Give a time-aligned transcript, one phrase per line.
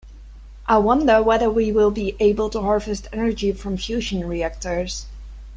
[0.65, 5.05] I wonder whether we will be able to harvest energy from fusion reactors.